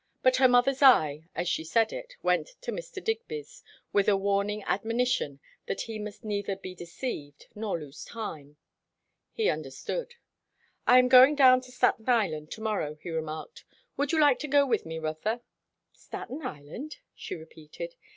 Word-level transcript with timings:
But 0.23 0.37
her 0.37 0.47
mother's 0.47 0.81
eye, 0.81 1.25
as 1.35 1.47
she 1.47 1.63
said 1.63 1.93
it, 1.93 2.15
went 2.23 2.55
to 2.61 2.71
Mr. 2.71 3.03
Digby's, 3.03 3.63
with 3.93 4.09
a 4.09 4.17
warning 4.17 4.63
admonition 4.63 5.39
that 5.67 5.81
he 5.81 5.99
must 5.99 6.23
neither 6.23 6.55
be 6.55 6.73
deceived 6.73 7.45
nor 7.53 7.77
lose 7.79 8.03
time. 8.03 8.57
He 9.31 9.47
understood. 9.47 10.15
"I 10.87 10.97
am 10.97 11.07
going 11.07 11.35
down 11.35 11.61
to 11.61 11.71
Staten 11.71 12.09
Island 12.09 12.49
to 12.53 12.61
morrow," 12.61 12.95
he 12.99 13.11
remarked. 13.11 13.63
"Would 13.95 14.11
you 14.11 14.19
like 14.19 14.39
to 14.39 14.47
go 14.47 14.65
with 14.65 14.87
me, 14.87 14.97
Rotha?" 14.97 15.41
"Staten 15.93 16.41
Island?" 16.41 16.97
she 17.13 17.35
repeated. 17.35 17.93